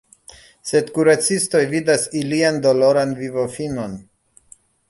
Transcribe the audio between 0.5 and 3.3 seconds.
Sed kuracistoj vidas ilian doloran